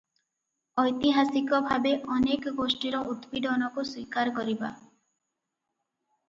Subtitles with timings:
[0.83, 4.73] ଐତିହାସିକ ଭାବେ ଅନେକ ଗୋଷ୍ଠୀର ଉତ୍ପୀଡ଼ନକୁ ସ୍ୱୀକାର କରିବା।